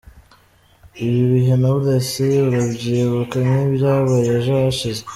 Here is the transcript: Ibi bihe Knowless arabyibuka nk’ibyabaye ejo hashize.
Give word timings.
Ibi 1.05 1.21
bihe 1.31 1.53
Knowless 1.59 2.11
arabyibuka 2.47 3.35
nk’ibyabaye 3.47 4.27
ejo 4.37 4.51
hashize. 4.61 5.01